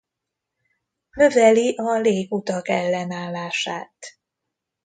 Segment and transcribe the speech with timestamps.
[1.11, 3.93] Növeli a légutak ellenállását.